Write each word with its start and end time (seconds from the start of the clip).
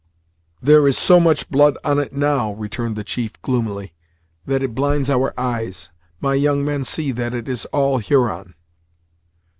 "There 0.63 0.87
is 0.87 0.97
so 0.97 1.19
much 1.19 1.47
blood 1.51 1.77
on 1.83 1.99
it, 1.99 2.11
now," 2.11 2.53
returned 2.53 2.95
the 2.95 3.03
chief, 3.03 3.39
gloomily, 3.43 3.93
"that 4.47 4.63
it 4.63 4.73
blinds 4.73 5.11
our 5.11 5.31
eyes. 5.39 5.91
My 6.19 6.33
young 6.33 6.65
men 6.65 6.83
see 6.85 7.11
that 7.11 7.35
it 7.35 7.47
is 7.47 7.65
all 7.65 7.99
Huron." 7.99 8.55